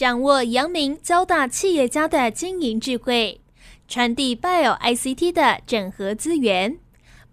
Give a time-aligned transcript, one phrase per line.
[0.00, 3.38] 掌握阳明交大企业家的经营智慧，
[3.86, 6.78] 传递 Bio ICT 的整合资源，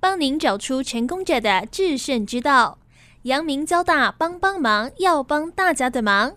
[0.02, 2.80] 帮您找出成功者的制胜之道。
[3.22, 6.34] 阳明交大帮帮忙，要帮大家的忙。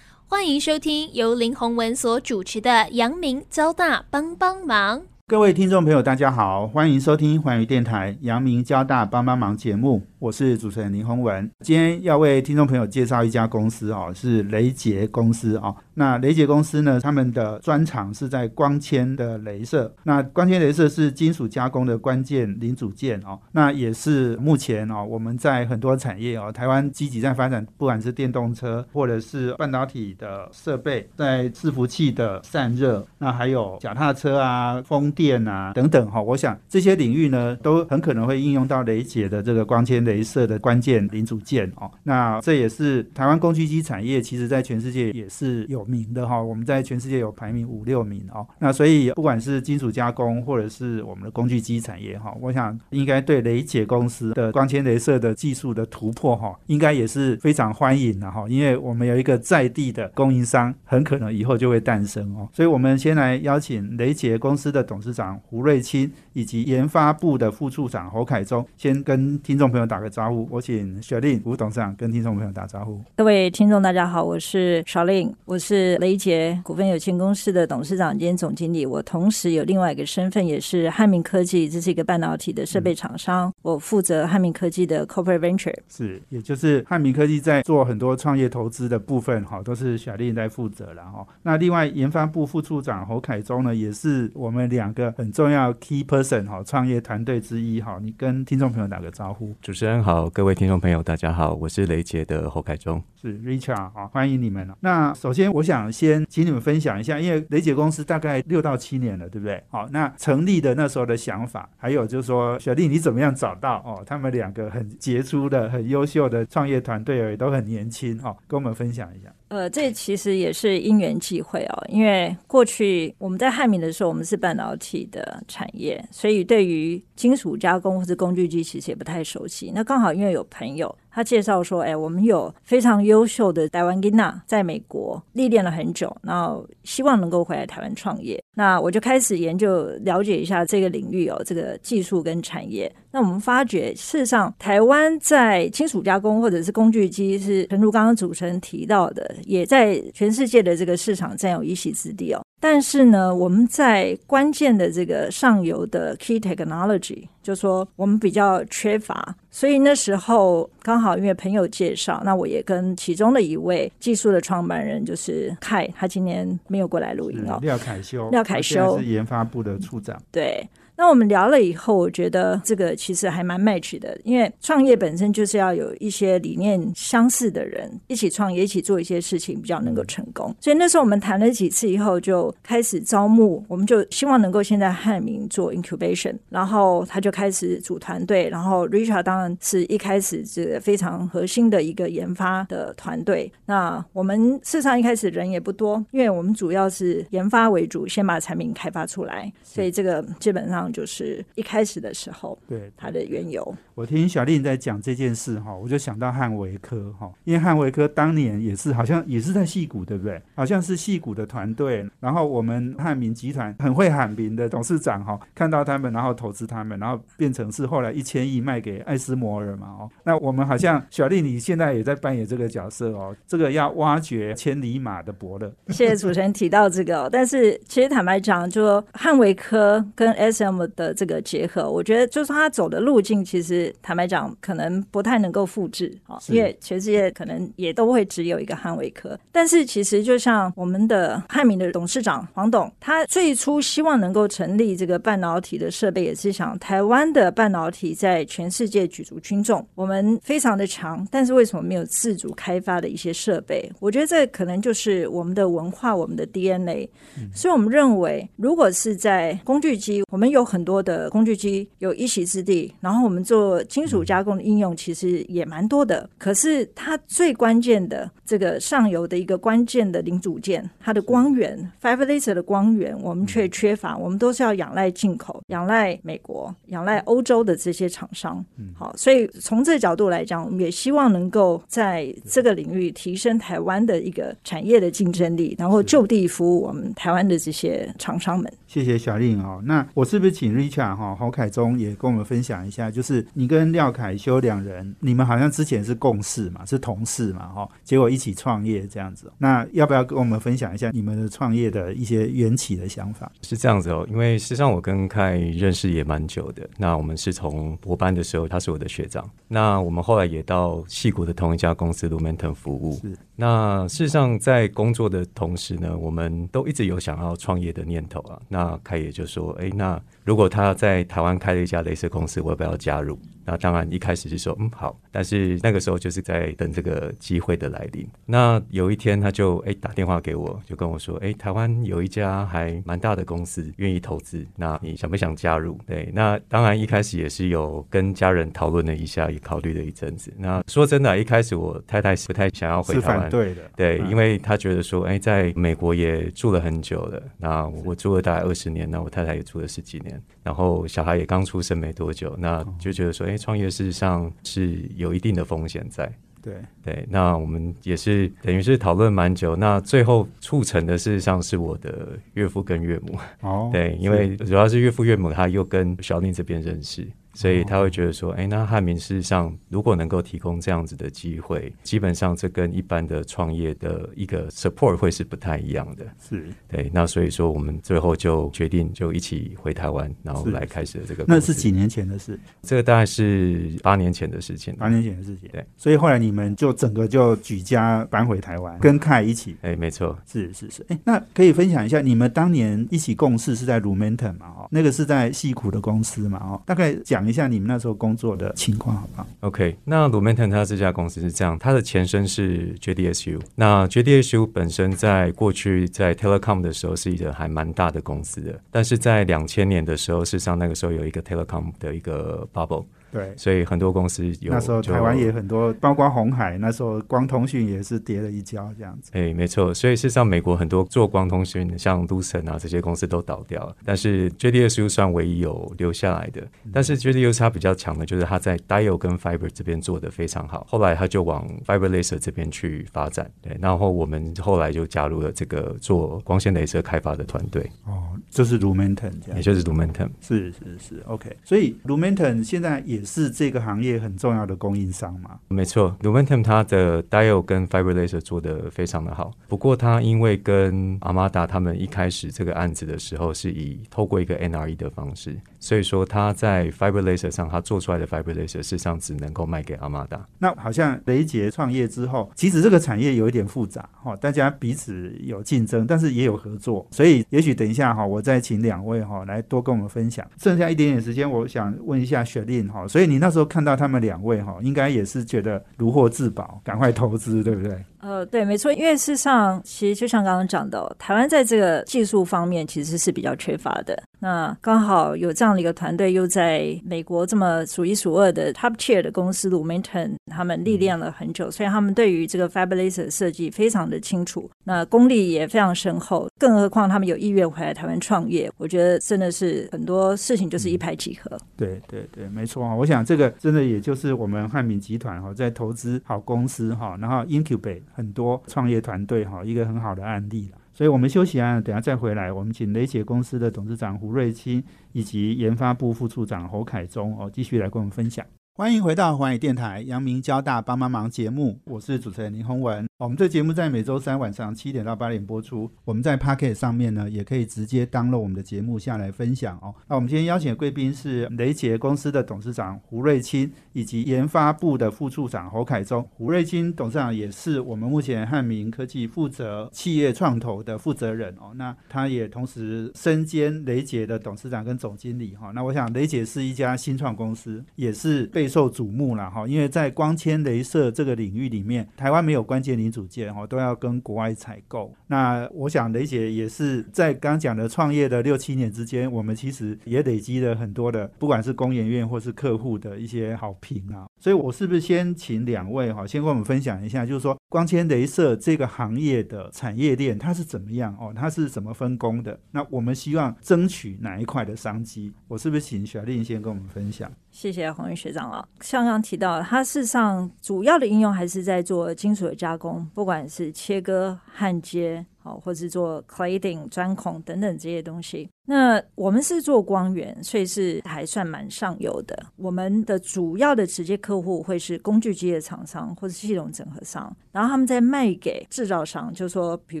[0.26, 5.02] 欢迎收听由林宏文所主持的阳明交大帮帮忙。
[5.28, 10.02] 各位听众朋友，大家好，欢迎收听环宇电台阳明交大帮帮忙节目。
[10.22, 15.74] 我是主持人林宏文，今天要为听众朋友介绍一家公司哦，是雷杰公司哦。
[15.94, 19.92] 那雷杰公司呢，他们的专长是在光纤的镭射。
[20.04, 23.36] 那光纤镭射是金属加工的关键零组件哦。
[23.50, 36.22] 那也是目前哦，我们在很多产业哦，台湾积极在发展，不管是电动车或者是半导体的设备，在伺服器的散热，那还有脚踏车啊、风电啊等等哈。
[36.22, 46.40] 我想这些领域呢，都很可能会应用到雷杰的这个光纤镭镭射的关键零组件哦，那这也是台湾工具机产业，其实在全世界也是有名的哈。
[46.42, 48.46] 我们在全世界有排名五六名哦。
[48.58, 58.44] 那所以不管是金属加工或者是我们的工具机产业哈，我想应该对雷姐公司的光纤镭射的技术的突破哈，应该也是非常欢迎的哈。
[58.48, 62.46] 因为我们有一个在地的供应商，很可能以后就会诞生哦。
[62.52, 70.01] 所以我们先来邀请雷姐公司的董事长胡瑞清以及研发部的副处长侯凯忠，先跟听众朋友打。
[70.02, 73.00] 个招呼，我请雪令吴董事长跟听众朋友打招呼。
[73.16, 78.84] 各位听众，大家好，我是小令，我是雷杰股份有限公司的董事长兼总经理。
[78.84, 83.52] 我同时有另外一个身份，也是汉明科技，这是一个半导体的设备厂商。
[83.62, 91.26] 我负责汉明科技的 corporate venture，是，也就是汉明科技在做很多创业投资的部分，哈，都是雪令在负责了，哈。
[91.42, 97.98] 那另外研发部副处长侯凯忠呢，也是我们两个很重要 key person 哈，创业团队之一，哈。
[98.02, 99.91] 你跟听众朋友打个招呼，主持人。
[100.00, 109.60] 好，各位听众朋友，大家好，我是雷杰的侯凯忠，是 Richard 啊，欢迎你们那首先，我想先请你们分享一下，因为雷杰公司大概六到七年了，对不对？
[109.70, 114.04] 好，那成立的那时候的想法，还有就是说，小丽你怎么样找到哦？
[114.06, 119.28] 他们两个很杰出的、很优秀的创业团队，也都很年轻哦，跟我们分享一下。
[119.52, 129.70] 呃，这其实也是因缘际会哦，因为过去我们在汉民的时候，我们是半导体的产业，所以对于金属加工或者工具机，其实也不太熟悉。
[129.74, 130.96] 那刚好因为有朋友。
[131.14, 138.42] 他介绍说：“哎，我们有非常优秀的台湾 Gina 在美国历练了很久，然后希望能够回来台湾创业。
[138.54, 142.90] 那我就开始研究了解一下这个领域哦，这个技术跟产业。
[143.10, 152.42] 那我们发觉，事实上台湾在金属加工或者是工具机，是正如刚刚主持人提到的，也在全世界的这个市场占有一席之地哦。
[152.64, 167.58] 但是呢，我们在关键的这个上游的 key technology，就说我们比较缺乏。”所以那时候刚好因为朋友介绍，那我也跟其中的一位技术的创办人，就是凯，他今年没有过来录音哦。
[167.62, 170.22] 廖凯修，廖凯修是研发部的处长。
[170.30, 170.64] 对。
[171.02, 180.54] 那我们聊了以后，我觉得这个其实还蛮 match 的，因为创业本身就是要有一些理念相似的人一起创业，一起做一些事情，比较能够成功。
[180.60, 193.50] 所以那时候我们谈了几次以后，就开始招募，我们就希望能够现在汉民做 incubation，然后他就开始组团队，然后 Richard 当然是一开始是非常核心的一个研发的团队。
[193.66, 200.91] 那我们事实上一开始人也不多，因为我们主要是研发为主，先把产品开发出来，所以这个基本上。
[200.92, 203.74] 就是一开始的时候，对它的缘由。
[203.94, 210.40] 我听小丽在讲这件事哈，我就想到汉维科哈，因为汉维科当年也是好像也是在戏谷，对不对？
[210.54, 220.10] 好像是戏谷的团队，然后我们汉民集团很会喊名的董事长哈，看到他们，然后投资他们，然后变成是后来一千亿卖给艾斯摩尔嘛哦。
[220.24, 225.72] 那我们好像小丽你现在也在扮演这个角色哦，这个要挖掘千里马的伯乐。
[225.88, 230.32] 谢谢主持人提到这个，但是其实坦白讲，就汉维科跟
[230.72, 233.92] SM 的这个结合，我觉得就是他走的路径其实。
[234.02, 239.38] 坦白讲，可能不太能够复制啊，因为全世界可能也都会只有一个汉维科。
[239.50, 253.90] 但是其实就像我们的汉民的董事长黄董，他最初希望能够成立这个半导体的设备，也是想台湾的半导体在全世界举足轻重，我们非常的强，但是为什么没有自主开发的一些设备？
[254.00, 257.08] 我觉得这可能就是我们的文化，我们的 DNA。
[257.54, 263.82] 所以我们认为，如果是在工具机，我们有很多的工具机有一席之地，然后我们做。
[263.84, 278.64] 金属加工的应用其实也蛮多的，可是它最关键的这个上游的一个关键的零组件，它的光源，five laser 的光源，我们却缺乏，我们都是要仰赖进口，仰赖美国，仰仰赖欧洲的这些厂商。
[278.78, 288.72] 嗯好，所以从这个角度来讲，我们也希望能够在这个领域提升台湾的一个产业的竞争力，然后就地服务我们台湾的这些厂商们。
[288.86, 289.82] 谢谢小令哦。
[289.84, 293.10] 那我是不是请 Richard 哈侯凯中也跟我们分享一下？
[293.10, 299.50] 就是你跟廖凯修两人，你们好像之前是共事嘛，是同事嘛，哈，结果一起创业这样子。
[299.58, 303.50] 那要不要跟我们分享一下你们的创业的一些缘起的想法？
[303.62, 306.88] 是这样子哦，因为实际上我跟凯认识也蛮久的。
[306.98, 309.48] 那我们是从博班的时候，他是我的学长。
[309.68, 313.18] 那我们后来也到戏谷的同一家公司 Lumentum 服务。
[313.20, 318.60] 是那事实上，在工作的同时呢，我们都一直有想要创业的念头啊。
[318.68, 323.38] 那凯也就说，哎，那如果他在台湾开了一家镭射公司，我要不要加入？
[323.64, 325.16] 那当然一开始是说，嗯，好。
[325.30, 328.26] 但是那个时候就是在等这个机会的来临。
[328.44, 335.96] 那有一天他就诶打电话给我，就跟我说，诶，台湾有一家还蛮大的公司愿意投资，那你想不想加入？
[336.06, 340.52] 对，那当然一开始也是有跟家人讨论了一下，也考虑了一阵子。
[340.58, 343.48] 那说真的啊，一开始我太太是不太想要回台湾。
[343.48, 350.31] 对的，对，嗯因为他觉得说，哎，在美国也住了很久了，那我住了大概二十年，那我太太也住了十几年，
[350.62, 356.30] 然后小孩也刚出生没多久，那就觉得说，哎，创业事实上是有一定的风险在。
[356.62, 363.36] 对对，那我们也是等于是讨论蛮久，那最后促成的事实上是我的岳父跟岳母。
[363.62, 376.26] 哦，对，因为主要是岳父岳母他又跟小宁这边认识，所以他会觉得说，哎、那汉民事实上如果能够提供这样子的机会，基本上这跟一般的创业的一个 support 会是不太一样的。
[376.40, 381.44] 是对，那所以说我们最后就决定就一起回台湾，然后来开始了这个。
[381.46, 381.92] 那是几？
[381.92, 384.96] 年前的事，这个大概是八年前的事情。
[384.96, 385.68] 八年前的事情。
[385.70, 389.76] 对，所以后来你们就整个就举家搬回台湾，跟凯一起。
[389.82, 390.34] 哎，没错。
[390.50, 394.68] 是是是，哎，那可以分享一下，你们当年一起共事是在 Lumentum 嘛？
[394.68, 396.58] 哦，那个是在戏谷的公司嘛？
[396.60, 403.60] 哦，大概讲讲一下你们那时候工作的情况好不好？OK，那 l u m e n t a n 它这家公司是这样，它的前身是 JDSU。
[403.74, 419.30] 那 JDSU 本身在过去在 Telecom 的时候是一个还蛮大的公司的，但是在两千年的时候，事实上那个时候有一个 Telecom 的一个 bubble，对，所以很多公司有那时候台湾也很多，包括红海，那时候光通讯也是跌了一跤这样子。
[419.32, 426.62] 哎，没错，所以事实上，美国很多做光通讯的，像 Lucent 啊这些公司都倒掉了，但是 JDSU 算唯一有留下来的。
[426.92, 433.50] 但是 JDSU 它比较强的就是它在 Diode 跟 Fiber 这边做的非常好，后来它就往 Fiber Laser 这边去发展。
[433.62, 439.62] 对，然后我们后来就加入了这个做光纤镭射开发的团队，哦，就是 Lumentum 这样也。
[439.62, 440.28] 就是 Lumentum。
[440.40, 441.56] 是是是，OK。
[441.64, 445.58] 所以 Lumentum 现在也是这个行业很重要的供应商嘛。
[445.68, 458.66] 没错，Lumentum 它的 Diode 跟 Fiber Laser 做的非常的好，不过它因为跟 Amada 他们一开始这个案子的时候是以透过一个 NRE 的方式，所以说它在 Fiber Laser 上，它做出来的 Fiber Laser
[458.66, 460.40] 事实上只能够卖给 Amada。
[460.58, 470.46] 那好像雷杰创业之后，其实这个产业有一点复杂哈，大家彼此有竞争，但是也有合作，所以也许等一下哈，我再请两位哈来多跟我们分享。
[470.58, 478.02] 剩下一点点时间，我想问一下雪令哈，所以你那时候看到他们两位哈，应该也是觉得如获至宝，赶快投资，对不对？
[478.20, 484.22] 呃，对，没错，因为事实上，其实就像刚刚讲的，台湾在这个技术方面其实是比较缺乏的。
[484.42, 496.48] 那刚好有这样的一个团队，又在美国这么数一数二的 top tier 的公司 Lumentum，他们历练了很久，所以他们对于这个 Fiber Laser 设计非常的清楚，那功力也非常深厚。
[496.58, 501.56] 更何况他们有意愿回来台湾创业，我觉得真的是很多事情就是一拍即合。
[501.76, 502.92] 对对对，没错啊！
[502.92, 510.78] 我想这个真的也就是我们汉民集团哈，在投资好公司哈，然后 incubate 很多创业团队哈，一个很好的案例了。
[511.02, 514.80] 所以我们休息啊，等下再回来，我们请雷杰公司的董事长胡瑞清
[515.10, 518.46] 以及研发部副处长侯凯忠哦，继续来跟我们分享。
[518.74, 523.06] 欢迎回到环宇电台阳明交大帮帮忙节目，我是主持人林宏文。
[523.18, 525.88] 我们这节目在每周三晚上七点到八点播出。
[526.06, 529.94] 我们在 Pocket 上面呢，也可以直接 download 我们的节目下来分享哦。
[530.08, 536.26] 那我们今天邀请的贵宾是雷杰公司的董事长胡瑞清，以及研发部的副处长侯凯忠。
[536.32, 541.72] 胡瑞清董事长也是我们目前汉明科技负责企业创投的负责人哦。
[541.76, 549.66] 那他也同时身兼雷杰的董事长跟总经理哈、那我想雷杰是一家新创公司，也是被备受瞩目了哈。
[549.66, 555.12] 因为在光纤镭射这个领域里面，台湾没有关键零组件哈，都要跟国外采购。
[555.26, 564.26] 那我想雷姐也是在刚讲的创业的六七年之间，我们其实也累积了很多的，不管是工研院或是客户的一些好评啊。
[564.38, 571.32] 所以我是不是先请两位哈，先跟我们分享一下，就是说光纤镭射这个行业的产业链它是怎么样哦？
[571.34, 572.60] 它是怎么分工的？
[572.70, 575.32] 那我们希望争取哪一块的商机？
[575.48, 577.32] 我是不是请小丽先跟我们分享？
[577.50, 585.24] 谢谢红玉学长啊，像刚提到，它事实上主要的应用还是在做金属的加工，不管是切割、焊接。
[585.42, 588.48] 好，或是做 cladding 钻孔等等这些东西。
[588.64, 592.46] 那我们是做光源，所以是还算蛮上游的。
[592.56, 600.00] 我们的主要的直接客户会是工具机的厂商或者系统整合商，然后他们在卖给制造商，就说，比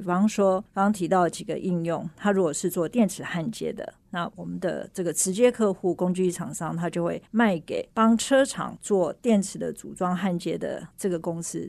[0.00, 11.68] 方说刚刚提到几个应用，他如果是做电池焊接的，那我们的这个直接客户工具厂商，他就会卖给帮车厂做电池的组装焊接的这个公司。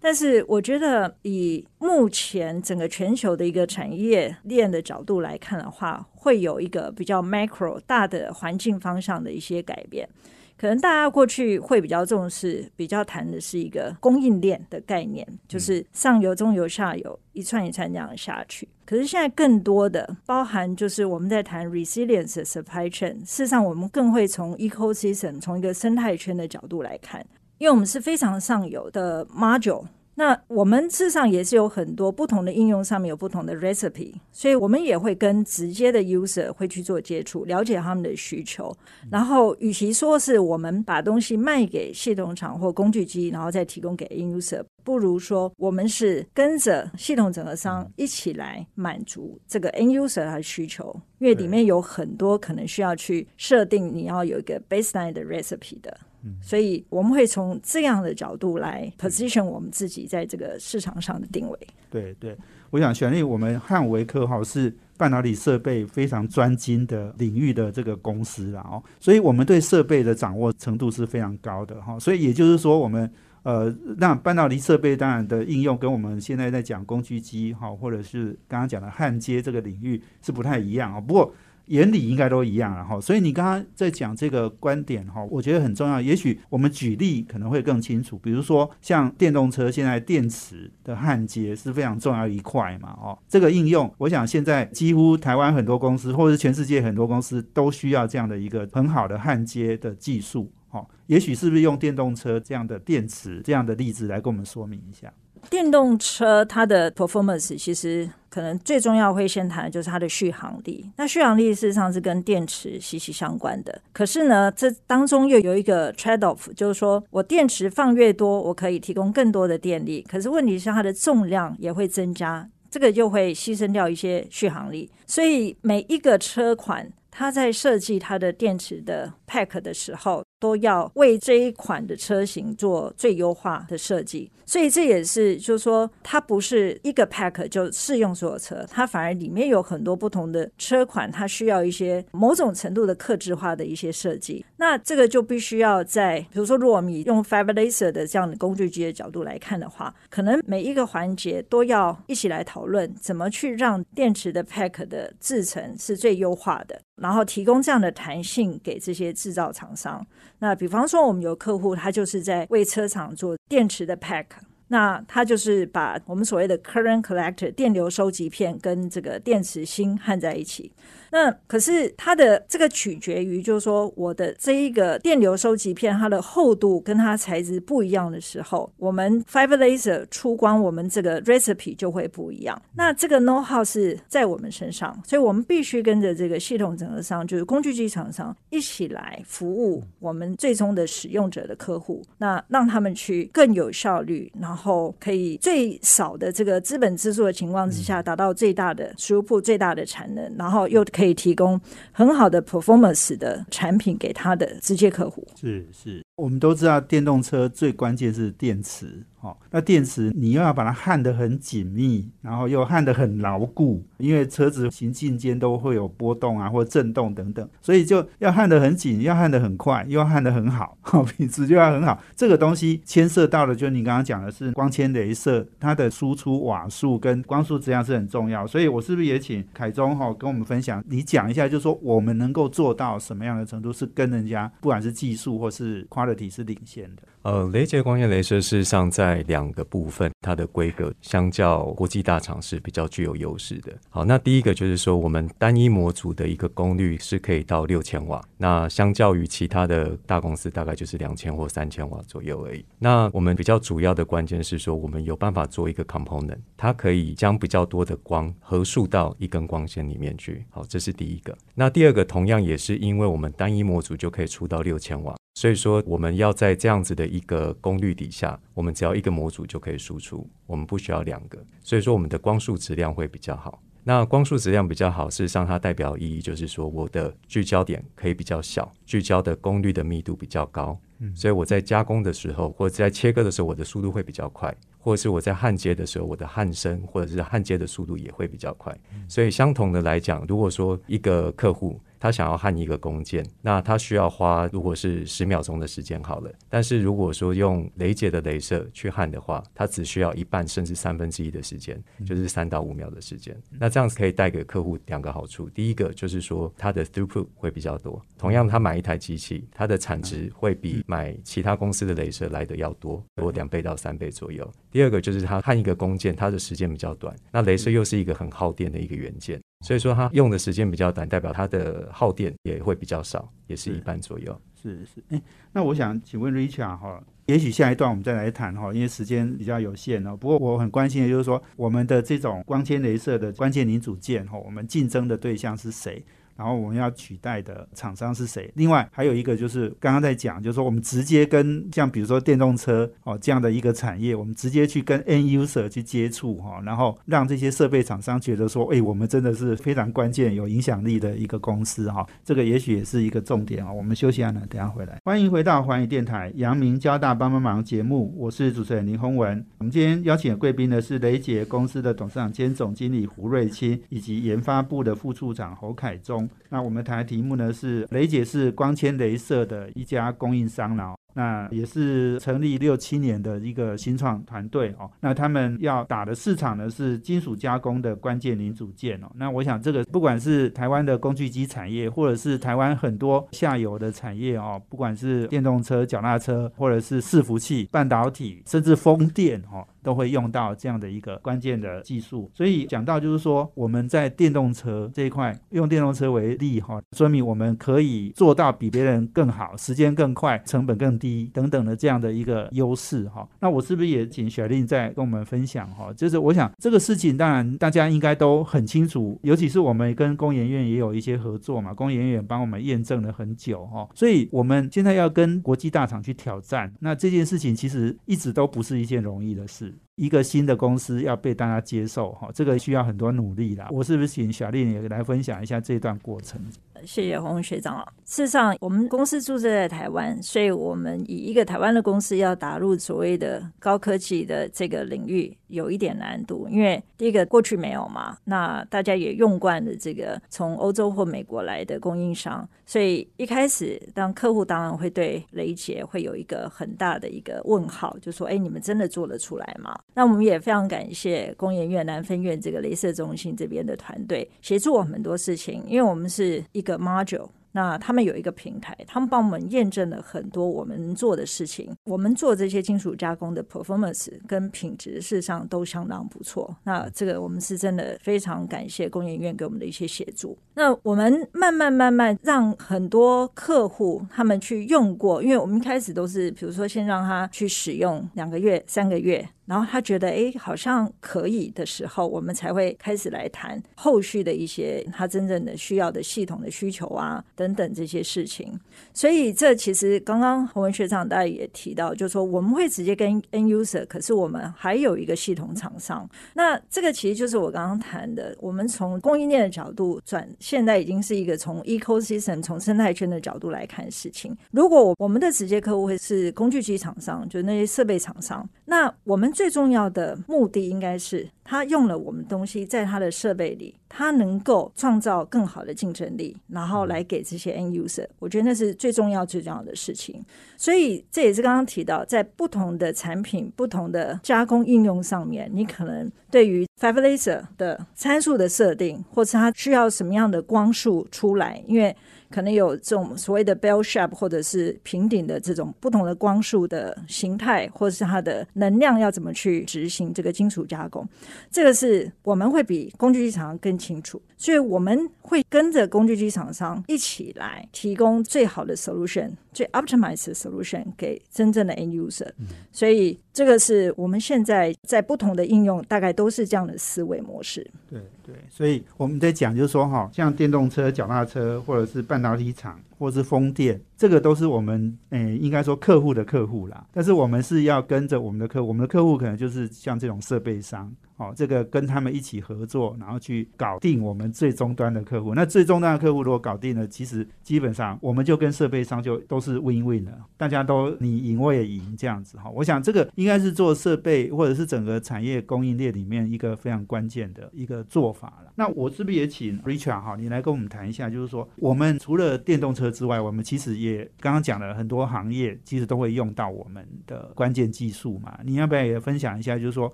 [0.00, 10.08] 但是我觉得，以目前整个全球的一个产业链的角度来看的话，会有一个比较 macro 大的环境方向的一些改变。
[10.56, 18.68] 可能大家过去会比较重视，比较谈的是一个供应链的概念，就是上游、中游、下游一串一串这样下去。
[18.84, 23.18] 可是现在更多的包含，就是我们在谈 resilience supply chain。
[23.20, 27.24] 事实上，我们更会从 ecosystem 从一个生态圈的角度来看。
[27.58, 29.84] 因为我们是非常上游的 module，
[30.14, 38.76] 那我们事实上也是有很多不同的应用，上面有不同的 recipe，所以我们也会跟直接的 user 会去做接触，了解他们的需求。
[39.10, 55.96] 然后，与其说是我们把东西卖给系统厂或工具机，然后再提供给 user，不如说我们是跟着系统整合商一起来满足这个 end user 的需求，因为里面有很多可能需要去设定，你要有一个 baseline 的 recipe 的。
[56.42, 61.58] 所以我们会从这样的角度来 position 我们自己在这个市场上的定位。
[61.90, 62.36] 对对，
[62.70, 71.98] 我想选立我们汉维科哈是半导体设备非常专精的领域的这个公司了哦，所以我们对设备的掌握程度是非常高的哈。
[71.98, 73.10] 所以也就是说，我们
[73.44, 81.00] 呃，那半导体设备当然的应用跟我们现在在讲工具机哈，或者是刚刚讲的焊接这个领域是不太一样啊。
[81.00, 81.32] 不过
[81.68, 86.00] 原理应该都一样了哈，所以你刚刚在讲这个观点哈，我觉得很重要。
[86.00, 100.50] 也许我们举例可能会更清楚，比如说像电动车，现在电池的焊接是非常重要一块嘛哦，这个应用，我想现在几乎台湾很多公司，或者是全世界很多公司都需要这样的一个很好的焊接的技术。
[100.70, 105.10] 哦，也许是不是用电动车这样的电池这样的例子来跟我们说明一下？
[105.48, 110.90] 电动车它的 performance 其实可能最重要会先谈的就是它的续航力。
[110.96, 113.80] 那续航力事实上是跟电池息息相关的。
[113.92, 120.04] 可是呢，这当中又有一个 trade off，就是说我电池放越多，我可以提供更多的电力。
[120.08, 124.90] 可是问题是它的重量也会增加，这个就会牺牲掉一些续航力。
[125.06, 130.22] 所以每一个车款，它在设计它的电池的 pack 的时候。
[130.40, 144.42] 都要为这一款的车型做最优化的设计，所以这也是就是说，它不是一个 pack 就适用所有车，它反而里面有很多不同的车款，它需要一些某种程度的克制化的一些设计。
[144.56, 160.06] 那这个就必须要在，比如说，如果我们用 Fiber Laser 的这样的工具机的角度来看的话，可能每一个环节都要一起来讨论，怎么去让电池的 pack 的制成是最优化的，然后提供这样的弹性给这些制造厂商。
[160.38, 164.26] 那比方说，我们有客户，他就是在为车厂做电池的 pack，
[164.68, 170.70] 那它就是把我们所谓的 current collector 电流收集片跟这个电池芯焊在一起。
[171.10, 182.60] 那可是它的这个取决于，就是说我的这一个电流收集片，它的厚度跟它材质不一样的时候，我们 fiber laser 出光，我们这个 recipe 就会不一样。
[182.74, 200.84] 那这个 know how 是在我们身上，所以我们必须跟着这个系统整合商，就是工具机厂商一起来服务我们最终的使用者的客户，那让他们去更有效率，然后可以最少的这个资本支出的情况之下，达到最大的输入最大的产能，然后又。
[200.98, 201.60] 可以提供
[201.92, 205.24] 很好的 performance 的产品给他的直接客户。
[205.40, 209.00] 是是，我们都知道电动车最关键是电池。
[209.20, 222.00] 好，那电池你又要把它焊得很紧密，然后又焊得很牢固，因为车子行进间都会有波动啊，或震动等等，所以就要焊得很紧，要焊得很快，又要焊得很好，好品质就要很好。
[222.14, 228.46] 这个东西牵涉到的，就是你刚刚讲的是光纤镭射，它的输出瓦数跟光速质量是很重要。
[228.46, 237.02] 所以我是不是也请凯中哈跟我们分享，你讲一下，就是说我们能够做到什么样的程度，是跟人家不管是技术或是 quality 是领先的。
[237.28, 243.70] 呃，雷杰光线镭射事实上在两个部分，它的规格相较国际大厂是比较具有优势的。
[243.90, 252.64] 好，那第一个就是说，我们单一模组的一个功率是可以到六千瓦，那相较于其他的大公司，大概就是两千或三千瓦左右而已。
[252.78, 260.46] 那我们比较主要的关键是说，我们有办法做一个 component，它可以将比较多的光合数到一根光纤里面去。
[260.48, 261.36] 好，这是第一个。
[261.54, 265.14] 那第二个同样也是因为我们单一模组就可以出到六千瓦。
[265.34, 271.38] 所以说，我们要在这样子的一个功率底下，我们只要一个模组就可以输出，我们不需要两个。
[271.62, 273.62] 所以说，我们的光束质量会比较好。
[273.84, 280.78] 那光束质量比较好，事实上它代表意义就是说，我的聚焦点可以比较小，聚焦的功率的密度比较高。
[280.98, 288.76] 嗯，所以我在加工的时候，或者在切割的时候，我的速度会比较快，或者是我在焊接的时候，我的焊身或者是焊接的速度也会比较快。
[289.08, 291.80] 所以相同的来讲，如果说一个客户。
[292.00, 296.32] 他想要焊一个工件，那他需要花如果是十秒钟的时间好了。
[296.48, 303.36] 但是如果说用雷解的镭射去焊的话，它只需要一半甚至三分之一的时间，就是三到五秒的时间。
[303.50, 314.50] 那这样子可以带给客户两个好处：第一个就是说它的 throughput 会比较多，同样他买一台机器，它的产值会比买其他公司的镭射来的要多多两倍到三倍左右。
[314.70, 319.38] 第二个就是它焊一个工件，它的时间比较短，那镭射又是一个很耗电的一个元件。
[319.66, 324.40] 所以说它用的时间比较短，代表它的耗电也会比较少，也是一半左右。
[324.62, 330.16] 是是，哎，那我想请问 Richard 哈，也许下一段我们再来谈哈，因为时间比较有限哦。
[330.16, 336.04] 不过我很关心的就是说，我们的这种光纤镭射的关键零组件哈，我们竞争的对象是谁？
[336.38, 338.48] 然后我们要取代的厂商是谁？
[338.54, 352.06] 另外还有一个就是刚刚在讲，就是说我们直接跟像比如说电动车哦这样的一个产业，我们直接去跟 N user 去接触哈，然后让这些设备厂商觉得说，哎，我们真的是非常关键、有影响力的一个公司哈。
[352.24, 353.72] 这个也许也是一个重点啊。
[353.72, 355.00] 我们休息一下呢，等下回来。
[355.04, 359.44] 欢迎回到环宇电台阳明交大帮帮忙节目，我是主持人林宏文。
[359.58, 366.27] 我们今天邀请的贵宾呢是雷杰公司的董事长兼总经理胡瑞清，以及研发部的副处长侯凯忠。
[366.50, 370.94] 那我们谈的题目呢是雷姐是光纤镭射的一家供应商了。
[371.14, 374.88] 那也是成立六七年的一个新创团队哦。
[375.00, 379.10] 那他们要打的市场呢是金属加工的关键零组件哦。
[379.16, 392.30] 那我想这个不管是台湾的工具机产业，或者是台湾很多下游的产业哦，不管是电动车、脚踏车，或者是伺服器、半导体，甚至风电哦，都会用到这样的一个关键的技术。
[392.34, 401.30] 所以讲到就是说，我们在电动车这一块，用电动车为例哈，说明我们可以做到比别人更好，时间更快，成本更低。
[401.32, 405.90] 等等的这样的一个优势哈，那我是不是也请雪令再跟我们分享哈？
[405.94, 419.74] 就是我想这个事情，当然大家应该都很清楚，尤其是我们跟工研院也有一些合作嘛，工研院帮我们验证了很久哈，所以我们现在要跟国际大厂去挑战，那这件事情其实一直都不是一件容易的事。
[419.78, 423.68] um, 一个新的公司要被大家接受哈，这个需要很多努力啦。
[423.72, 426.40] 我是不是请小丽也来分享一下这段过程？
[426.84, 427.84] 谢谢洪学长。
[428.04, 436.48] 事实上，我们公司注册在台湾，所以我们以一个台湾的公司要打入所谓的高科技的这个领域，有一点难度。
[436.48, 457.28] 因为第一个过去没有嘛，那大家也用惯了这个从欧洲或美国来的供应商，所以一开始当客户当然会对雷杰会有一个很大的一个问号，就说：“哎，你们真的做得出来吗？”那我们也非常感谢工研院南分院这个镭射中心这边的团队协助我们很多事情，因为我们是一个 module。
[457.50, 461.74] 那他们有一个平台，他们帮我们验证了很多我们做的事情。
[461.84, 466.54] 我们做这些金属加工的 performance 跟品质，事实上都相当不错。
[466.62, 470.36] 那这个我们是真的非常感谢工研院给我们的一些协助。
[470.54, 479.26] 那我们慢慢慢慢让很多客户他们去用过，因为我们一开始都是比如说先让他去使用两个月、三个月。
[479.48, 488.52] 然后他觉得哎，好像可以的时候，我们才会开始来谈后续的一些他真正的需要的系统的需求啊等等这些事情。
[488.92, 496.06] 所以这其实刚刚洪文学长大家也提到，就是说我们会直接跟 N user，可是我们还有一个系统厂商。
[496.34, 504.36] 那这个其实就是我刚刚谈的，我们从供应链的角度转，现在已经是一个从 ecosystem 从生态圈的角度来看事情。
[504.50, 509.32] 如果我们的直接客户会是工具机厂商，就那些设备厂商，那我们。
[509.38, 520.20] 最重要的目的应该是，他用了我们东西，在他的设备里他能够创造更好的竞争力，然后来给这些 end user，我觉得那是最重要最重要的事情。
[520.56, 531.96] 所以这也是刚刚提到，在不同的产品、不同的加工应用上面，你可能对于 fiber laser 的参数的设定，或是它需要什么样的光束出来，因为
[532.30, 541.06] 可能有这种所谓的 bell shape 或者是平顶的这种不同的光束的形态，或者是它的能量要怎么去执行这个金属加工，
[541.50, 552.28] 这个是我们会比工具机厂商更清楚，所以我们会跟着工具机厂商一起来提供最好的 solution，最 optimized 的 solution 给真正的 end user。
[552.72, 557.68] 所以这个是我们现在在不同的应用，大概都是这样的思维模式。
[557.90, 566.86] 对对，所以我们在讲就是说哈，像电动车、脚踏车，或者是半导体厂，或者是风电，这个都是我们诶、应该说客户的客户啦。
[566.92, 575.34] 但是我们是要跟着我们的客户，我们的客户可能就是像这种设备商，哦，这个跟他们一起合作，然后去搞定我们最终端的客户。
[575.34, 582.48] 那最终端的客户如果搞定了，其实基本上我们就跟设备商就都是 win win 了，大家都你赢我也赢这样子哈。
[582.50, 588.52] 我想这个应该是做设备或者是整个产业供应链里面一个非常关键的一个做法了。
[588.54, 598.38] 那我是不是也请 Richard 哈，你来跟我们谈一下，就是说我们除了电动车之外，我们其实也刚刚讲了很多行业，其实都会用到我们的关键技术嘛。
[598.44, 599.92] 你要不要也分享一下，就是说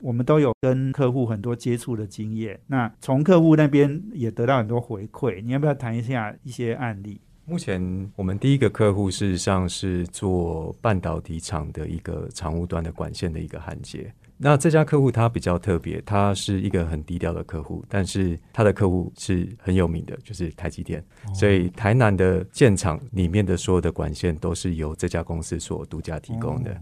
[0.00, 7.18] 我们都有跟客户很多接触的经验，那从客户那边也得到很多回馈，你要不要谈一下一些案例？
[7.46, 7.80] 目前
[8.16, 14.12] 我们第一个客户事实上是做半导体厂的一个厂务端的管线的一个焊接。
[14.36, 21.02] 那这家客户他比较特别，他是一个很低调的客户，但是他的客户是很有名的，就是台积电。
[21.34, 26.78] 所以台南的建厂里面的所有的管线都是由这家公司所独家提供的。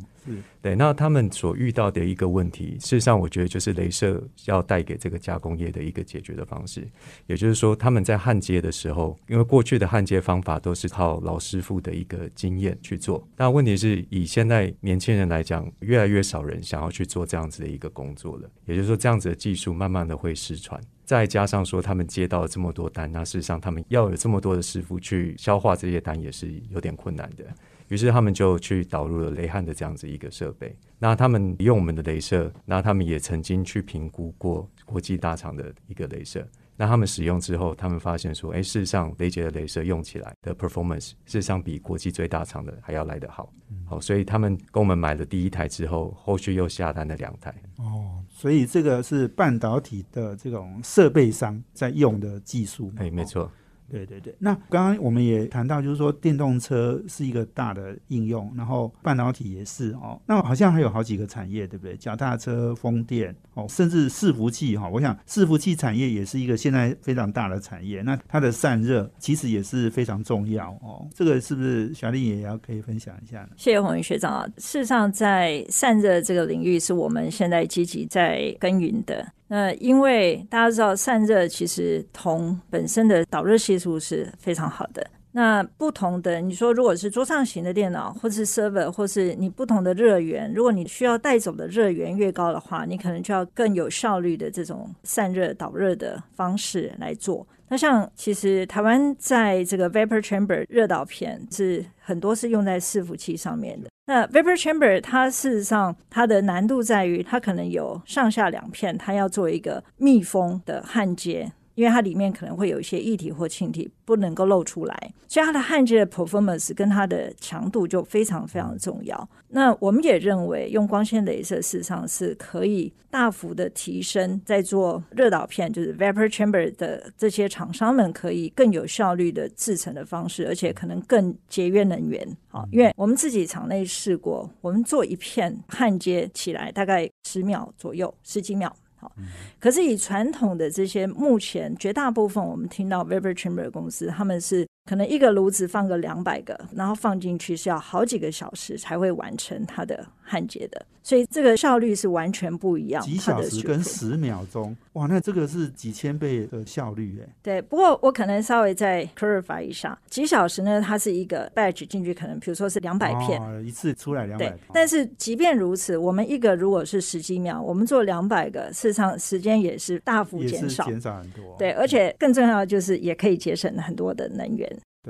[0.61, 6.87] 对，那他们所遇到的一个问题，事实上我觉得就是镭射要带给这个加工业的一个解决的方式。
[7.27, 18.51] 也就是说，他们在焊接的时候，因为过去的焊接方法都是靠老师傅的一个经验去做，但问题是以现在年轻人来讲，越来越少人想要去做这样子的一个工作了。
[18.67, 20.81] 也就是说，这样子的技术慢慢的会失传。
[21.05, 27.45] 再加上说，他们接到了这么多单，那事实上他们要有这么多的师傅去消化这些单，也是有点困难的。
[27.89, 30.77] 于是他们就去导入了雷汉的这样子一个设备。
[30.99, 36.47] 那他们用我们的镭射，那他们也曾经去评估过国际大厂的一个镭射。
[36.81, 43.53] 那他们使用之后，他们发现说，哎，事实上雷杰的镭射用起来的 performance，事实上比国际最大厂的还要来得好。
[43.85, 47.53] 好，所以他们跟我们买了第一台之后，后续又下单了两台。
[47.79, 52.99] 哦，所以这个是半导体的这种设备商在用的技术嘛。
[52.99, 53.51] 哎，没错。
[53.91, 60.21] 对对对，那刚刚我们也谈到，就是说电动车是一个大的应用，然后半导体也是哦。
[60.27, 61.97] 那好像还有好几个产业，对不对？
[61.97, 68.03] 脚踏车、风电哦，甚至伺服器哈、我想伺服器产业也是一个现在非常大的产业。
[68.03, 71.09] 那它的散热其实也是非常重要哦。
[71.15, 73.49] 这个是不是小丽也要可以分享一下呢？
[73.57, 74.47] 谢谢洪宇学长啊。
[74.59, 79.27] 事实上，在散热这个领域，是我们现在积极在耕耘的。
[79.49, 85.07] 那因为大家知道，散热其实铜本身的导热系数是非常好的。
[85.33, 97.47] 那不同的，你说如果是桌上型的电脑，或是 server，或是你不同的热源，如果你需要带走的热源越高的话，你可能就要更有效率的这种散热导热的方式来做。
[97.69, 103.89] 那像其实台湾在这个 vapor chamber 热导片是很多是用在伺服器上面的。
[104.07, 111.53] 那 vapor chamber 它事实上它的难度在于它可能有上下两片，它要做一个密封的焊接。
[111.79, 119.29] 因为它里面可能会有一些液体或气体不能够露出来，所以它的焊接的 performance 跟它的强度就非常非常重要。
[119.51, 132.27] 那我们也认为用光纤镭射事实上是可以大幅的提升，在做热导片就是 vapor chamber 的这些厂商们可以更有效率的制成的方式，而且可能更节约能源。
[132.49, 138.75] 好，因为我们自己厂内试过，我们做一片焊接起来大概十秒左右，十几秒。
[139.01, 139.13] 好，
[139.61, 153.03] 可是以传统的这些，目前绝大部分我们听到 vapor chamber 公司，他们是可能一个炉子放个两百个，然后放进去是要好几个小时才会完成它的焊接的，所以这个效率是完全不一样。
[153.03, 157.29] 几小时跟十秒钟，哇，那这个是几千倍的效率哎。
[157.43, 160.81] 对，不过我可能稍微再 clarify 一下，几小时呢？
[160.81, 164.57] 它是一个 batch 进去，可能比如说是两百片，哦，一次出来两百。
[164.73, 171.55] 但是即便如此，我们一个如果是十几秒，我们做两百个，事实上时间也是大幅减少，减少很多。
[171.59, 174.67] 对，而且更重要的就是也可以节省很多的能源。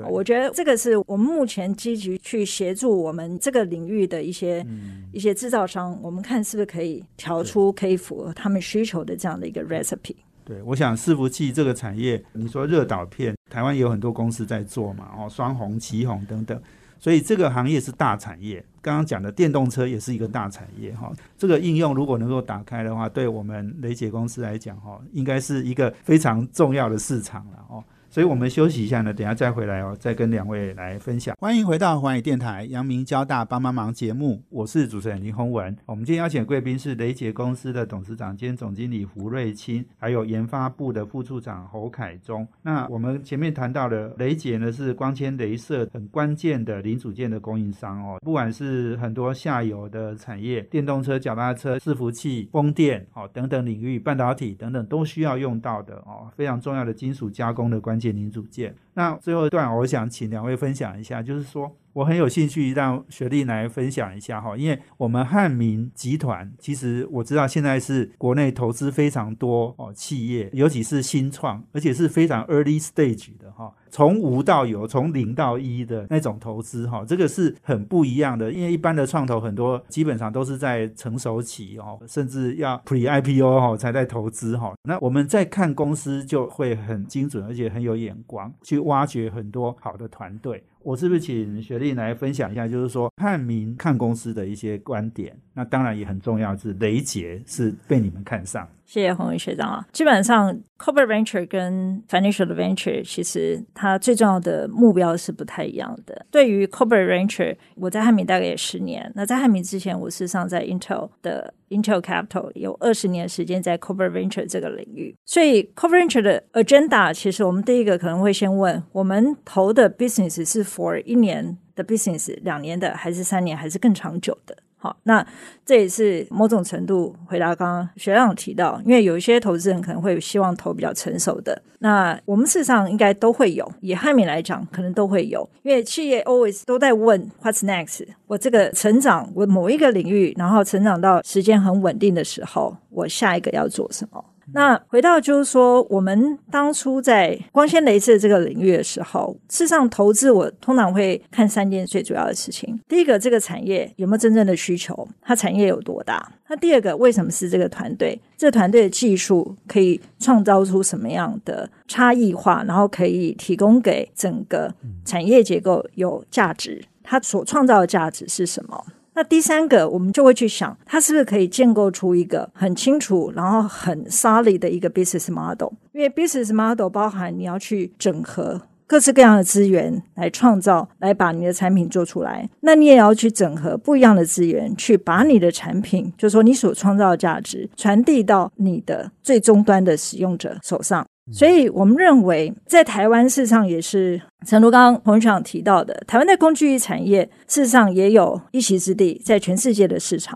[0.07, 4.65] 我觉得这个是我们目前积极去协助我们这个领域的一些、
[5.11, 10.15] 一些制造商，我们看是不是可以调出可以符合他们需求的这样的一个 recipe。
[10.45, 16.59] 对，我想伺服器这个产业，你说热导片，台湾也有很多公司在做嘛，哦，双红、旗红等等，
[16.99, 18.63] 所以这个行业是大产业。
[18.81, 27.83] 刚刚讲的电动车也是一个大产业哈，这个应用如果能够打开的话，对我们雷杰公司来讲哈，应该是一个非常重要的市场了哦。
[28.19, 31.33] 所以我们休息一下呢，等下再回来哦，再跟两位来分享。
[31.39, 35.73] 欢迎回到环宇电台阳明交大帮帮忙节目，我是主持人林宏文。
[35.85, 42.45] 我们今天邀请贵宾是雷杰公司的董事长兼总经理胡瑞清，还有研发部的副处长侯凯忠。
[42.61, 57.97] 那我们前面谈到的雷杰呢，是光纤镭射很关键的零组件的供应商哦，不管是很多下游的产业，电动车、脚踏车、伺服器、风电哦等等领域，半导体等等都需要用到的哦，非常重要的金属加工的关。
[57.97, 58.75] 键零组件。
[58.99, 61.73] 那最后一段，我想请两位分享一下，就是说。
[61.91, 78.51] 我很有兴趣让雪莉来分享一下哈，因为我们汉民集团其实我知道现在是国内投资非常多哦，企业尤其是新创，而且是非常 early stage 的哈，从无到有，从零到一的那种投资哈，这个是很不一样的。
[78.51, 84.73] 因为一般的创投很多基本上都是在成熟期哦，甚至要 pre IPO 哈才在投资哈。
[84.83, 90.61] 那我们在看公司就会很精准，而且很有眼光，去挖掘很多好的团队。
[90.81, 95.35] 我是不是请雪莉来分享一下，就是说汉民看公司的一些观点？
[95.53, 98.67] 那当然也很重要，是雷杰是被你们看上。
[98.85, 99.85] 谢谢洪宇学长啊。
[99.91, 106.25] 基本上，corporate venture 跟 financial venture 其实它最重要的目标是不太一样的。
[106.31, 109.11] 对于 corporate venture，我在汉民大概也十年。
[109.13, 115.15] 那在汉民之前，我事实上在 Intel 的 Intel Capital 有二十年时间在 corporate venture 这个领域。
[115.23, 124.55] 所以 corporate venture 的 agenda，其实我们第一个可能会先问：我们投的 business 是 for 一年的 business，两年的，还是三年，还是更长久的？
[124.81, 125.25] 好，那
[125.65, 138.07] 这也是某种程度回答刚刚学长提到，因为有一些投资人可能会希望投比较成熟的，那我们事实上应该都会有，以汉米来讲，可能都会有，因为企业 always 都在问 What's next？
[138.25, 144.23] 我这个成长，我某一个领域，然后成长到时间很稳定的时候，我下一个要做什么？
[144.53, 152.79] 那回到就是说，我们当初在光纤镭射这个领域的时候，事实上投资我通常会看三件最主要的事情。
[152.87, 155.07] 第一个，这个产业有没有真正的需求？
[155.21, 156.31] 它产业有多大？
[156.47, 158.19] 那第二个，为什么是这个团队？
[158.37, 162.63] 这团队的技术可以创造出什么样的差异化？
[162.67, 164.73] 然后可以提供给整个
[165.05, 166.83] 产业结构有价值？
[167.03, 168.85] 它所创造的价值是什么？
[169.19, 175.73] 那第三个，我们就会去想，它是不是可以建构出一个很清楚，然后很 solid 的一个 business model？
[175.91, 182.49] 因为 business model 包含你要去整合各式各样的资源来创造，来把你的产品做出来。
[182.61, 191.05] 那你也要去整合不一样的资源，去把你的产品，就是说你所创造的价值，传递到你的最终端的使用者手上。
[191.31, 200.35] 所以我们认为，在台湾市场也是，陈如刚洪局长提到的，台湾的工具产业事实上也有一席之地，在全世界的市场。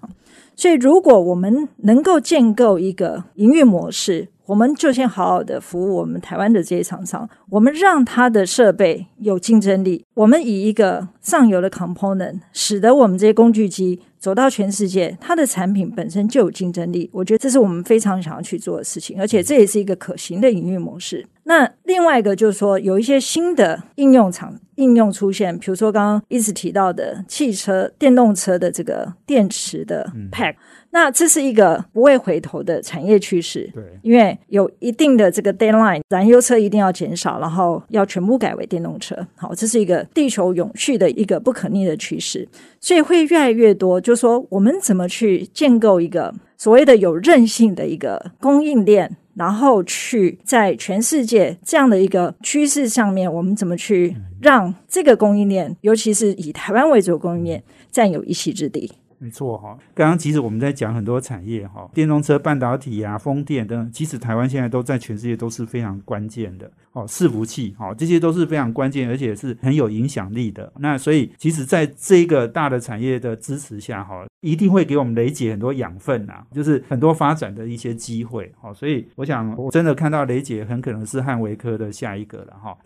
[0.56, 14.02] 所以，如果我们能够建构一个营运模式，我们就先好好的服务我们台湾的这些厂商，我们让它的设备有竞争力，我们以一个上游的 component，使得我们这些工具机。
[14.24, 21.28] 走到全世界，它的产品本身就有竞争力，我觉得这是我们非常想要去做的事情，而且这也是一个可行的营运模式。
[21.44, 30.42] 那另外一个就是说，有一些新的应用场应用出现，比如说刚刚一直提到的汽车电动车的这个电池的 p a。
[30.91, 39.15] 那这是一个不会回头的产业趋势，对，因为有一定的这个 deadline，燃油车一定要减少，然后要全部改为电动车。
[39.36, 42.47] 好，这是一个地球永续的一个不可逆的趋势，
[42.79, 43.99] 所以会越来越多。
[43.99, 58.91] 就说我们怎么去建构一个所谓的有韧性的一个供应链，然后去在全世界这样的一个趋势上面，我们怎么去让这个供应链，尤其是以台湾为主的供应链，占有一席之地。
[59.24, 70.70] 没错哈，刚刚其实我们在讲很多产业哈，电动车、半导体啊、风电等等，其实台湾现在都在全世界都是非常关键的哦，伺服器哦，这些都是非常关键，而且是很有影响力的。
[70.78, 78.74] 那所以，其实在这个大的产业的支持下哈，一定会给我们雷姐很多养分呐，就是很多发展的一些机会哦。
[78.74, 82.78] 所以，我想我真的看到雷姐很可能是汉维科的下一个了哈。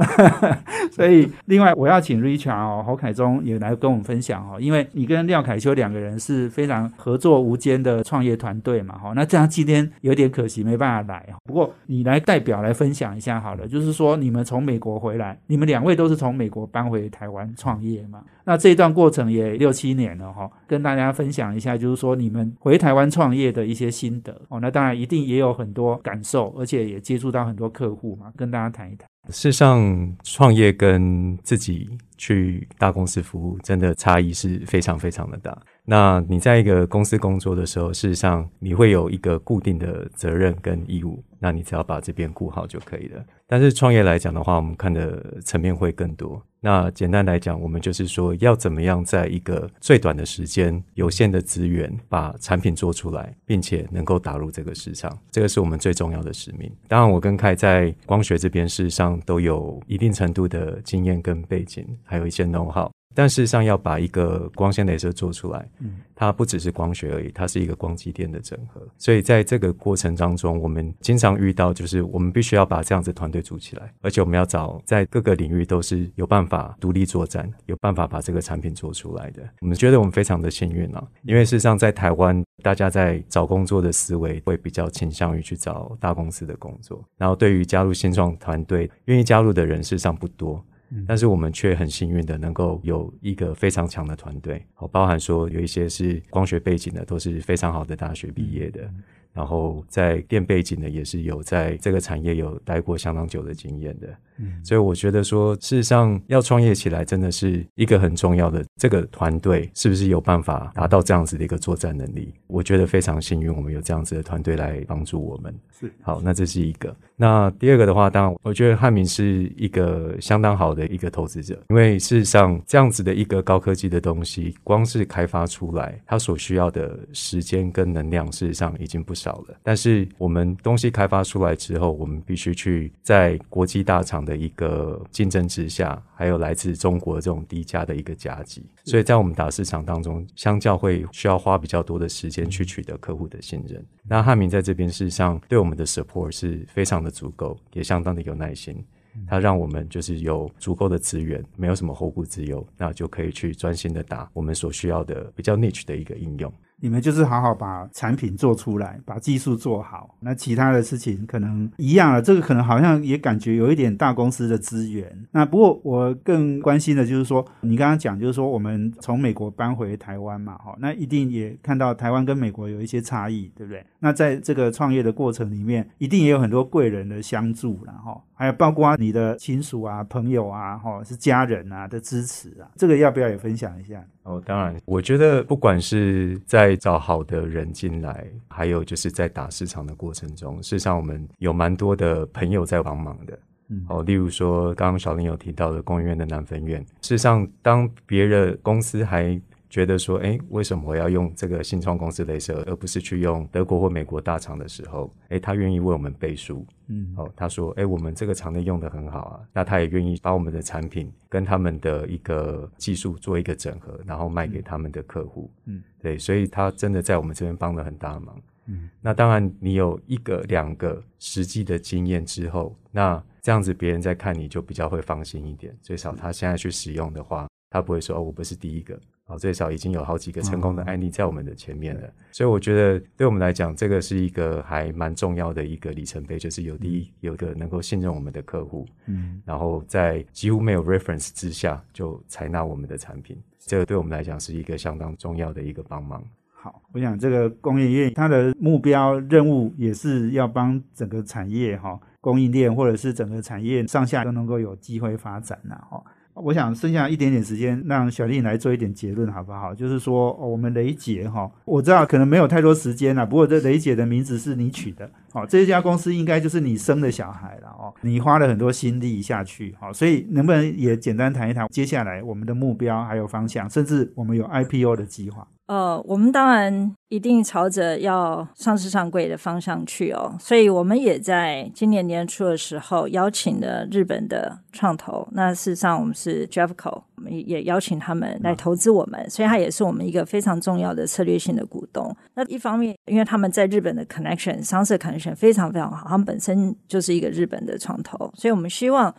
[0.93, 6.19] 所以，另外我要请 Richard 哦，侯凯忠也来跟我们分享哦，因为你跟廖凯秋两个人。
[6.27, 9.13] 是非常合作无间的创业团队嘛，哈。
[9.15, 11.25] 那这样今天有点可惜，没办法来。
[11.45, 18.21] 不过你来代表来分享一下好了，就是说你们从美国回来，你们两位都是从美国搬回台湾创业嘛？
[18.43, 24.59] 那这一段过程也六七年了哈，跟大家分享一下，就是说你们回台湾创业的一些心得哦。
[24.59, 29.07] 那当然一定也有很多感受，而且也接触到很多客户嘛，跟大家谈一谈。
[29.29, 35.57] 事实上，创业跟自己去大公司服务，真的差异是非常非常的大。
[35.89, 43.23] 那你在一个公司工作的时候，事实上你会有一个固定的责任跟义务，那你只要把这边顾好就可以了。
[43.47, 46.41] 但是创业来讲的话，我们看的层面会更多。
[46.59, 56.69] 那简单来讲，我们就是说要怎么样在一个最短的时间、有限的资源，把产品做出来，并且能够打入这个市场，这个是我们最重要的使命。
[56.89, 62.89] 当然，我跟凯在光学这边事实上都有一定程度的经验跟背景，还有一些 know how。
[63.15, 68.79] 但事实上，要把一个光纤镭射做出来，嗯，它不只是光学而已，它是一个光机电的整合。
[68.99, 79.41] 所以在这个过程当中，我们经常遇到，就是我们必须要把这样子团队组起来，而且我们要找在各个领域都是有办法独立作战，有办法把这个产品做出来的。
[79.61, 90.63] 我们觉得我们非常的幸运啊，因为事实上在台湾，大家在找工作的思维会比较倾向于去找大公司的工作，然后对于加入新创团队，愿意加入的人事实上不多。
[91.07, 98.89] 但是我们却很幸运的能够有一个非常强的团队，哦，包含说有一些是光学背景的，都是非常好的大学毕业的。
[99.33, 104.07] 然后在电背景的，也是有在这个产业有待过相当久的经验的，
[104.39, 112.33] 嗯，所以我觉得说，事实上要创业起来，真的是一个很重要的这个团队是不是有办法达到这样子的一个作战能力？
[112.47, 115.53] 我觉得非常幸运，我们有这样子的团队来帮助我们。
[115.77, 116.95] 是好，那这是一个。
[117.17, 129.17] 那第二个的话，当然我觉得汉明是一个相当好的一个投资者，因为事实上这样子的一个高科技的东西，光是开发出来，它所需要的时间跟能量，事实上已经不。
[129.17, 143.83] 少了，但是我们东西开发出来之后，我们必须去在国际大厂的一个竞争之下，还有来自中国这种低价的一个夹击，所以在我们打市场当中，相较会需要花比较多的时间去取得客户的信任。
[144.03, 148.85] 那汉明在这边事实上对我们的 support 是非常的足够，也相当的有耐心，
[149.27, 156.53] 他让我们就是有足够的资源，没有什么后顾之忧，那就可以去专心的打我们所需要的比较 niche 的一个应用。
[156.79, 162.21] 你们就是好好把产品做出来，把技术做好，那其他的事情可能一样了。
[162.21, 165.11] 这个可能好像也感觉有一点大公司的资源。
[165.31, 173.83] 那不过我更关心的就是说，你刚刚讲就是说我们从美国搬回台湾嘛，哈，那一定也看到台湾跟美国有一些差异，对不对？
[173.99, 184.05] 那在这个创业的过程里面，一定也有很多贵人的相助然哈，还有包括你的亲属啊、朋友啊，哈，是家人啊的支持啊，这个要不要也分享一下？
[184.27, 193.39] 哦，当然，我觉得不管是在找好的人进来，还有就是在打市场的过程中，事实上我们有蛮多的朋友在帮忙的。
[193.69, 199.39] 嗯，哦，例如说刚刚小林有提到的工研院的南分院，事实上当别的公司还。
[199.69, 228.97] 觉得说，哎，为什么我要用这个新创公司镭射，而不是去用德国或美国大厂的时候，哎，他愿意为我们背书，嗯，哦，他说，哎，我们这个厂内用的很好啊，那他也愿意把我们的产品跟他们的一个技术做一个整合，然后卖给他们的客户，嗯，对，所以他真的在我们这边帮了很大忙，嗯，那当然，你有一个两个实际的经验之后，那这样子别人在看你就比较会放心一点，最少他现在去使用的话，他不会说，哦，我不是第一个。
[229.27, 246.23] 哦，最少已经有好几个成功的案例在我们的前面了，所以我觉得对我们来讲，这个是一个还蛮重要的一个里程碑，就是有第一有一个能够信任我们的客户，嗯，然后在几乎没有 reference 之下就采纳我们的产品，这个对我们来讲是一个相当重要的一个帮忙。
[246.53, 256.01] 好，我想这个工业院它的目标任务也是要帮整个产业哈供应链或者是整个产业上下都能够有机会发展呐，哈。
[256.43, 259.73] 我想剩下一点点时间，让小丽来做一点结论，好不好？
[259.73, 275.47] 就是说，我们雷姐哈，我知道可能没有太多时间了，不过这雷姐的名字是你取的，哦，这家公司应该就是你生的小孩了哦，你花了很多心力下去，好，所以能不能也简单谈一谈接下来我们的目标还有方向，甚至我们有 IPO 的计划？
[275.67, 285.27] 呃，我们当然一定朝着要上市上柜的方向去哦，所以我们也在今年年初的时候邀请了日本的创投。
[285.33, 292.15] 那事实上，我们是 Javco，我们也邀请他们来投资我们，所以他也是我们一个非常重要的策略性的股东。
[292.35, 299.13] 那一方面，因为他们在日本的 connection 商社 connection 非常非常好，他们本身就是一个日本的创投，所以我们希望。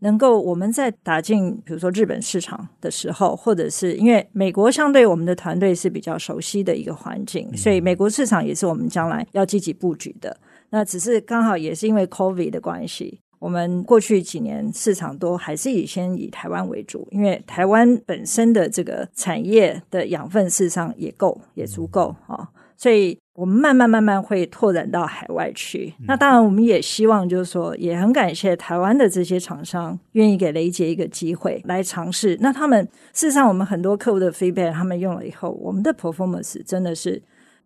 [0.00, 10.36] 能够我们在打进比如说日本市场的时候，或者是因为美国相对我们的团队是比较熟悉的一个环境，所以美国市场也是我们将来要积极布局的。
[10.70, 25.94] 那只是刚好也是因为 COVID 的关系，我们过去几年市场都还是以先以台湾为主，因为台湾本身的这个产业的养分事实上也够也足够啊，所以我们慢慢慢慢会拓展到海外去。
[26.06, 32.36] 那当然，我们也希望就是说，也很感谢台湾的这些厂商愿意给雷杰一个机会来尝试。
[32.40, 37.22] 那他们事实上，我们很多客户的 feedback，他们用了以后，我们的 performance 真的是。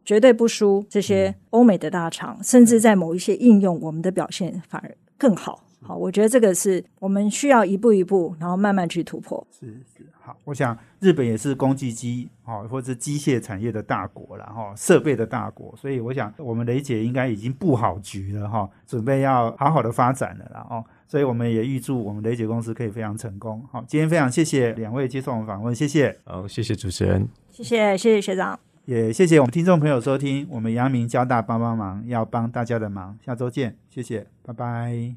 [0.07, 5.65] 绝对不输这些欧美的大厂，甚至在某一些应用，我们的表现反而更好。
[5.81, 9.47] 好，我觉得这个是我们需要一步一步，然后慢慢去突破。
[9.59, 9.65] 是
[9.97, 23.63] 是，好，我想日本也是工具机哦，或者机械产业的大国了哈，设备的大国，所以我想我们雷姐应该已经布好局了哈，准备要好好的发展了啦哦，所以我们也预祝我们雷姐公司可以非常成功。
[23.71, 26.19] 好，今天非常谢谢两位接受我们访问，谢谢。
[26.25, 28.59] 好，谢谢主持人，谢谢谢谢学长。
[28.87, 35.13] 也谢谢我们听众朋友收听，我们阳明交大帮帮忙要帮大家的忙，下周见，谢谢，拜拜。